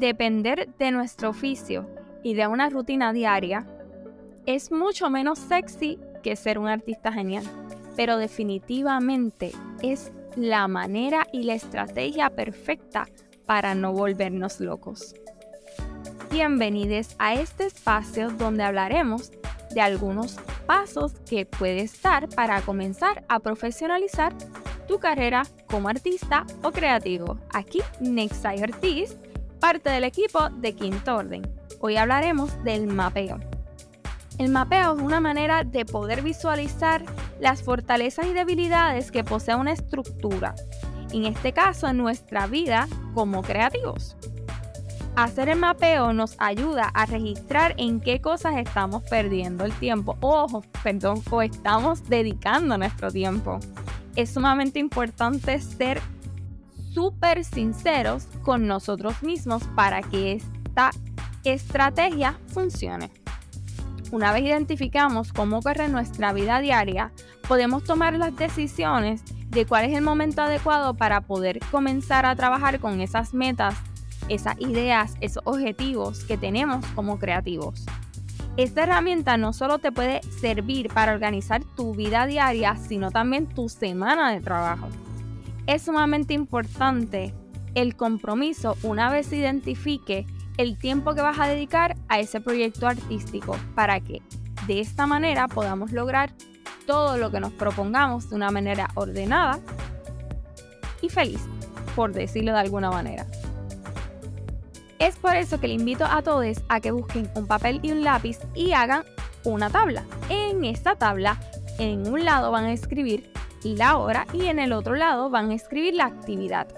depender 0.00 0.68
de 0.78 0.90
nuestro 0.90 1.28
oficio 1.28 1.86
y 2.22 2.34
de 2.34 2.46
una 2.46 2.70
rutina 2.70 3.12
diaria 3.12 3.66
es 4.46 4.72
mucho 4.72 5.10
menos 5.10 5.38
sexy 5.38 5.98
que 6.22 6.36
ser 6.36 6.58
un 6.58 6.68
artista 6.68 7.12
genial, 7.12 7.44
pero 7.96 8.16
definitivamente 8.16 9.52
es 9.82 10.10
la 10.36 10.66
manera 10.68 11.26
y 11.32 11.42
la 11.42 11.54
estrategia 11.54 12.30
perfecta 12.30 13.06
para 13.46 13.74
no 13.74 13.92
volvernos 13.92 14.58
locos. 14.60 15.14
Bienvenidos 16.30 17.14
a 17.18 17.34
este 17.34 17.66
espacio 17.66 18.30
donde 18.30 18.62
hablaremos 18.62 19.32
de 19.74 19.82
algunos 19.82 20.36
pasos 20.66 21.12
que 21.28 21.44
puedes 21.44 22.00
dar 22.00 22.28
para 22.28 22.62
comenzar 22.62 23.24
a 23.28 23.40
profesionalizar 23.40 24.32
tu 24.88 24.98
carrera 24.98 25.42
como 25.66 25.88
artista 25.88 26.46
o 26.62 26.72
creativo. 26.72 27.38
Aquí 27.52 27.80
Nexai 28.00 28.62
Ortiz, 28.62 29.16
parte 29.60 29.90
del 29.90 30.04
equipo 30.04 30.48
de 30.48 30.74
Quinto 30.74 31.16
Orden. 31.16 31.42
Hoy 31.80 31.96
hablaremos 31.96 32.64
del 32.64 32.86
mapeo. 32.86 33.38
El 34.38 34.50
mapeo 34.50 34.96
es 34.96 35.02
una 35.02 35.20
manera 35.20 35.64
de 35.64 35.84
poder 35.84 36.22
visualizar 36.22 37.04
las 37.38 37.62
fortalezas 37.62 38.26
y 38.26 38.32
debilidades 38.32 39.12
que 39.12 39.22
posee 39.22 39.54
una 39.54 39.72
estructura, 39.72 40.54
en 41.12 41.26
este 41.26 41.52
caso 41.52 41.86
en 41.88 41.98
nuestra 41.98 42.46
vida 42.46 42.88
como 43.14 43.42
creativos. 43.42 44.16
Hacer 45.14 45.50
el 45.50 45.58
mapeo 45.58 46.14
nos 46.14 46.36
ayuda 46.38 46.90
a 46.94 47.04
registrar 47.04 47.74
en 47.76 48.00
qué 48.00 48.22
cosas 48.22 48.56
estamos 48.56 49.02
perdiendo 49.10 49.66
el 49.66 49.72
tiempo, 49.74 50.16
ojo, 50.20 50.62
perdón, 50.82 51.22
o 51.30 51.42
estamos 51.42 52.08
dedicando 52.08 52.78
nuestro 52.78 53.10
tiempo. 53.10 53.60
Es 54.16 54.30
sumamente 54.30 54.78
importante 54.78 55.60
ser 55.60 56.00
súper 56.92 57.44
sinceros 57.44 58.26
con 58.42 58.66
nosotros 58.66 59.22
mismos 59.22 59.62
para 59.74 60.02
que 60.02 60.32
esta 60.32 60.90
estrategia 61.44 62.38
funcione. 62.48 63.10
Una 64.12 64.32
vez 64.32 64.42
identificamos 64.42 65.32
cómo 65.32 65.62
corre 65.62 65.88
nuestra 65.88 66.32
vida 66.32 66.60
diaria, 66.60 67.12
podemos 67.46 67.84
tomar 67.84 68.14
las 68.14 68.34
decisiones 68.36 69.22
de 69.50 69.66
cuál 69.66 69.84
es 69.84 69.96
el 69.96 70.02
momento 70.02 70.42
adecuado 70.42 70.94
para 70.94 71.20
poder 71.20 71.60
comenzar 71.70 72.26
a 72.26 72.34
trabajar 72.36 72.80
con 72.80 73.00
esas 73.00 73.34
metas 73.34 73.74
esas 74.30 74.58
ideas, 74.60 75.14
esos 75.20 75.42
objetivos 75.44 76.24
que 76.24 76.38
tenemos 76.38 76.86
como 76.94 77.18
creativos. 77.18 77.84
Esta 78.56 78.84
herramienta 78.84 79.36
no 79.36 79.52
solo 79.52 79.78
te 79.78 79.92
puede 79.92 80.20
servir 80.40 80.88
para 80.88 81.12
organizar 81.12 81.62
tu 81.76 81.94
vida 81.94 82.26
diaria, 82.26 82.76
sino 82.76 83.10
también 83.10 83.46
tu 83.46 83.68
semana 83.68 84.32
de 84.32 84.40
trabajo. 84.40 84.88
Es 85.70 85.82
sumamente 85.82 86.34
importante 86.34 87.32
el 87.76 87.94
compromiso 87.94 88.76
una 88.82 89.08
vez 89.08 89.32
identifique 89.32 90.26
el 90.56 90.76
tiempo 90.76 91.14
que 91.14 91.22
vas 91.22 91.38
a 91.38 91.46
dedicar 91.46 91.96
a 92.08 92.18
ese 92.18 92.40
proyecto 92.40 92.88
artístico 92.88 93.56
para 93.76 94.00
que 94.00 94.20
de 94.66 94.80
esta 94.80 95.06
manera 95.06 95.46
podamos 95.46 95.92
lograr 95.92 96.32
todo 96.88 97.18
lo 97.18 97.30
que 97.30 97.38
nos 97.38 97.52
propongamos 97.52 98.30
de 98.30 98.34
una 98.34 98.50
manera 98.50 98.88
ordenada 98.96 99.60
y 101.02 101.08
feliz, 101.08 101.40
por 101.94 102.12
decirlo 102.14 102.50
de 102.50 102.58
alguna 102.58 102.90
manera. 102.90 103.24
Es 104.98 105.14
por 105.14 105.36
eso 105.36 105.60
que 105.60 105.68
le 105.68 105.74
invito 105.74 106.04
a 106.04 106.20
todos 106.22 106.64
a 106.68 106.80
que 106.80 106.90
busquen 106.90 107.30
un 107.36 107.46
papel 107.46 107.78
y 107.84 107.92
un 107.92 108.02
lápiz 108.02 108.40
y 108.56 108.72
hagan 108.72 109.04
una 109.44 109.70
tabla. 109.70 110.02
En 110.30 110.64
esta 110.64 110.96
tabla, 110.96 111.38
en 111.78 112.12
un 112.12 112.24
lado 112.24 112.50
van 112.50 112.64
a 112.64 112.72
escribir 112.72 113.30
la 113.64 113.98
hora 113.98 114.26
y 114.32 114.46
en 114.46 114.58
el 114.58 114.72
otro 114.72 114.94
lado 114.94 115.30
van 115.30 115.50
a 115.50 115.54
escribir 115.54 115.94
la 115.94 116.06
actividad. 116.06 116.68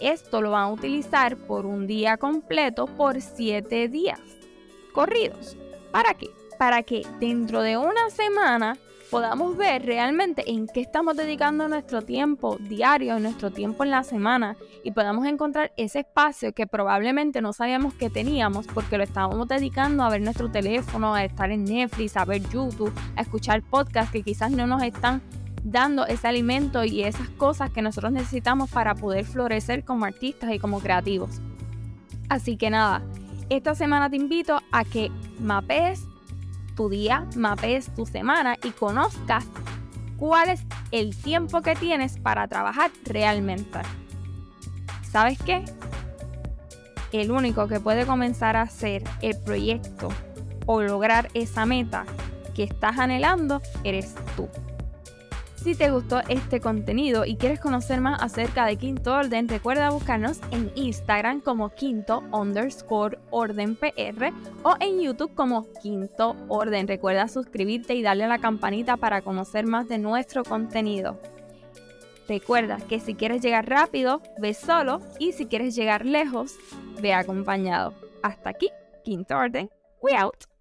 Esto 0.00 0.40
lo 0.40 0.50
van 0.50 0.64
a 0.64 0.72
utilizar 0.72 1.36
por 1.36 1.66
un 1.66 1.86
día 1.86 2.16
completo 2.16 2.86
por 2.86 3.20
7 3.20 3.88
días 3.88 4.20
corridos. 4.92 5.56
¿Para 5.90 6.14
qué? 6.14 6.28
Para 6.58 6.82
que 6.82 7.06
dentro 7.20 7.62
de 7.62 7.76
una 7.76 8.10
semana 8.10 8.76
podamos 9.10 9.58
ver 9.58 9.84
realmente 9.84 10.50
en 10.50 10.66
qué 10.66 10.80
estamos 10.80 11.16
dedicando 11.18 11.68
nuestro 11.68 12.00
tiempo 12.00 12.56
diario, 12.58 13.18
nuestro 13.18 13.50
tiempo 13.50 13.84
en 13.84 13.90
la 13.90 14.04
semana 14.04 14.56
y 14.82 14.92
podamos 14.92 15.26
encontrar 15.26 15.70
ese 15.76 16.00
espacio 16.00 16.54
que 16.54 16.66
probablemente 16.66 17.42
no 17.42 17.52
sabíamos 17.52 17.92
que 17.92 18.08
teníamos 18.08 18.66
porque 18.68 18.96
lo 18.96 19.04
estábamos 19.04 19.48
dedicando 19.48 20.02
a 20.02 20.08
ver 20.08 20.22
nuestro 20.22 20.50
teléfono, 20.50 21.14
a 21.14 21.24
estar 21.24 21.50
en 21.50 21.64
Netflix, 21.64 22.16
a 22.16 22.24
ver 22.24 22.40
YouTube, 22.48 22.92
a 23.14 23.20
escuchar 23.20 23.62
podcasts 23.62 24.12
que 24.12 24.22
quizás 24.22 24.50
no 24.50 24.66
nos 24.66 24.82
están 24.82 25.20
dando 25.64 26.06
ese 26.06 26.28
alimento 26.28 26.84
y 26.84 27.02
esas 27.02 27.28
cosas 27.30 27.70
que 27.70 27.82
nosotros 27.82 28.12
necesitamos 28.12 28.70
para 28.70 28.94
poder 28.94 29.24
florecer 29.24 29.84
como 29.84 30.04
artistas 30.04 30.52
y 30.52 30.58
como 30.58 30.80
creativos. 30.80 31.40
Así 32.28 32.56
que 32.56 32.70
nada, 32.70 33.02
esta 33.48 33.74
semana 33.74 34.08
te 34.10 34.16
invito 34.16 34.60
a 34.72 34.84
que 34.84 35.10
mapees 35.38 36.04
tu 36.74 36.88
día, 36.88 37.26
mapees 37.36 37.94
tu 37.94 38.06
semana 38.06 38.56
y 38.62 38.70
conozcas 38.70 39.44
cuál 40.16 40.48
es 40.48 40.62
el 40.90 41.16
tiempo 41.16 41.62
que 41.62 41.74
tienes 41.74 42.18
para 42.18 42.48
trabajar 42.48 42.90
realmente. 43.04 43.80
¿Sabes 45.10 45.38
qué? 45.44 45.64
El 47.12 47.30
único 47.30 47.68
que 47.68 47.80
puede 47.80 48.06
comenzar 48.06 48.56
a 48.56 48.62
hacer 48.62 49.04
el 49.20 49.38
proyecto 49.38 50.08
o 50.64 50.80
lograr 50.80 51.28
esa 51.34 51.66
meta 51.66 52.06
que 52.54 52.62
estás 52.62 52.98
anhelando 52.98 53.60
eres 53.84 54.14
tú. 54.36 54.48
Si 55.62 55.76
te 55.76 55.92
gustó 55.92 56.20
este 56.28 56.60
contenido 56.60 57.24
y 57.24 57.36
quieres 57.36 57.60
conocer 57.60 58.00
más 58.00 58.20
acerca 58.20 58.66
de 58.66 58.76
Quinto 58.76 59.14
Orden, 59.14 59.48
recuerda 59.48 59.90
buscarnos 59.90 60.40
en 60.50 60.72
Instagram 60.74 61.40
como 61.40 61.68
Quinto 61.70 62.24
underscore 62.32 63.20
Orden 63.30 63.76
PR 63.76 64.32
o 64.64 64.74
en 64.80 65.00
YouTube 65.00 65.36
como 65.36 65.72
Quinto 65.80 66.34
Orden. 66.48 66.88
Recuerda 66.88 67.28
suscribirte 67.28 67.94
y 67.94 68.02
darle 68.02 68.24
a 68.24 68.28
la 68.28 68.38
campanita 68.38 68.96
para 68.96 69.22
conocer 69.22 69.64
más 69.64 69.88
de 69.88 69.98
nuestro 69.98 70.42
contenido. 70.42 71.20
Recuerda 72.28 72.78
que 72.88 72.98
si 72.98 73.14
quieres 73.14 73.40
llegar 73.40 73.68
rápido, 73.68 74.20
ve 74.38 74.54
solo 74.54 75.00
y 75.20 75.30
si 75.30 75.46
quieres 75.46 75.76
llegar 75.76 76.04
lejos, 76.04 76.56
ve 77.00 77.14
acompañado. 77.14 77.94
Hasta 78.24 78.50
aquí, 78.50 78.68
Quinto 79.04 79.36
Orden. 79.36 79.70
We 80.02 80.16
out. 80.16 80.51